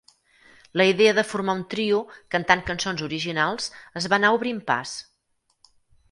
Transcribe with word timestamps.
La 0.79 0.85
idea 0.91 1.09
de 1.17 1.23
formar 1.31 1.53
un 1.57 1.59
trio, 1.73 1.99
cantant 2.35 2.63
cançons 2.69 3.03
originals, 3.09 3.67
es 4.01 4.07
va 4.15 4.19
anar 4.21 4.33
obrint 4.39 4.63
pas. 4.71 4.95